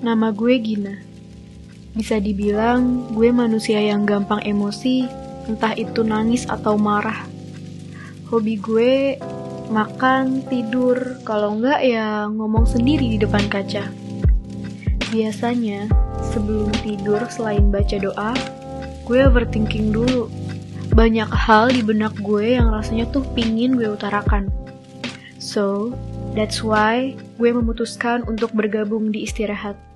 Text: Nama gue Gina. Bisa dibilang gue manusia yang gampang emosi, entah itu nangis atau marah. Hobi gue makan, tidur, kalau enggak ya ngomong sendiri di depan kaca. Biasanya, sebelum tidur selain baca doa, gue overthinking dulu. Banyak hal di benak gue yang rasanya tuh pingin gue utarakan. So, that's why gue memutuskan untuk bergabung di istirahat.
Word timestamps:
Nama 0.00 0.32
gue 0.32 0.56
Gina. 0.64 0.96
Bisa 1.92 2.16
dibilang 2.16 3.12
gue 3.12 3.28
manusia 3.28 3.84
yang 3.84 4.08
gampang 4.08 4.40
emosi, 4.40 5.04
entah 5.44 5.76
itu 5.76 6.00
nangis 6.00 6.48
atau 6.48 6.80
marah. 6.80 7.28
Hobi 8.32 8.56
gue 8.56 9.20
makan, 9.68 10.40
tidur, 10.48 11.20
kalau 11.28 11.60
enggak 11.60 11.84
ya 11.84 12.32
ngomong 12.32 12.64
sendiri 12.64 13.12
di 13.12 13.20
depan 13.20 13.44
kaca. 13.52 13.92
Biasanya, 15.12 15.92
sebelum 16.32 16.72
tidur 16.80 17.20
selain 17.28 17.68
baca 17.68 18.00
doa, 18.00 18.32
gue 19.04 19.20
overthinking 19.20 19.92
dulu. 19.92 20.32
Banyak 20.96 21.28
hal 21.28 21.76
di 21.76 21.84
benak 21.84 22.16
gue 22.24 22.56
yang 22.56 22.72
rasanya 22.72 23.04
tuh 23.12 23.20
pingin 23.36 23.76
gue 23.76 23.92
utarakan. 23.92 24.48
So, 25.36 25.92
that's 26.32 26.64
why 26.64 27.20
gue 27.36 27.50
memutuskan 27.52 28.24
untuk 28.24 28.56
bergabung 28.56 29.12
di 29.12 29.28
istirahat. 29.28 29.89